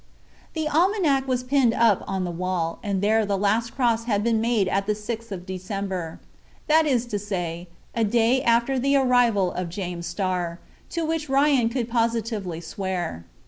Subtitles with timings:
[0.53, 4.41] The almanac was pinned up on the wall, and there the last cross had been
[4.41, 6.19] made at the 6th of December;
[6.65, 10.57] that is to say, a day after the arrival of James Starr,
[10.89, 13.25] to which Ryan could positively swear.